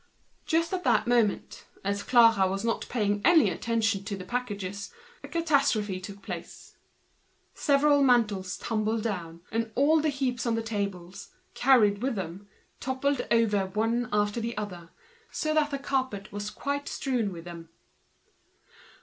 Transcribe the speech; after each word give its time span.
Just 0.47 0.73
at 0.73 0.83
that 0.83 1.05
moment, 1.05 1.67
as 1.83 2.01
Clara 2.01 2.49
was 2.49 2.65
not 2.65 2.89
paying 2.89 3.21
any 3.23 3.51
attention 3.51 4.03
to 4.05 4.17
the 4.17 4.25
parcels, 4.25 4.91
a 5.23 5.27
catastrophe 5.27 6.01
took 6.01 6.23
place. 6.23 6.75
Some 7.53 8.03
mantles 8.07 8.57
tumbled 8.57 9.03
down, 9.03 9.41
and 9.51 9.71
all 9.75 10.01
the 10.01 10.09
heaps 10.09 10.47
on 10.47 10.55
the 10.55 10.63
tables, 10.63 11.29
dragged 11.53 11.99
down 12.01 12.01
with 12.01 12.15
them, 12.15 12.47
fell 12.79 13.67
one 13.75 14.09
after 14.11 14.41
the 14.41 14.57
other, 14.57 14.89
so 15.29 15.53
that 15.53 15.69
the 15.69 15.77
carpet 15.77 16.31
was 16.31 16.51
strewn 16.87 17.31
with 17.31 17.45
them. 17.45 17.69